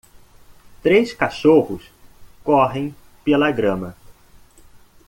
[0.81, 1.83] três cachorros
[2.43, 3.95] correm pela grama.